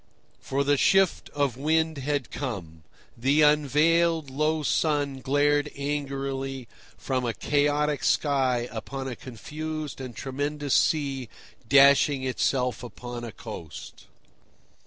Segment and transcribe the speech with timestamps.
[0.39, 2.81] For the shift of wind had come.
[3.15, 10.73] The unveiled, low sun glared angrily from a chaotic sky upon a confused and tremendous
[10.73, 11.29] sea
[11.69, 14.07] dashing itself upon a coast.